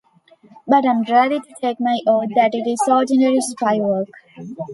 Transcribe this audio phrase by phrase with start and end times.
[0.65, 4.07] But I am ready to take my oath that it is ordinary spy work.